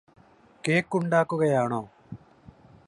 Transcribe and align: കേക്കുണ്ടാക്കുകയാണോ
കേക്കുണ്ടാക്കുകയാണോ 0.63 1.81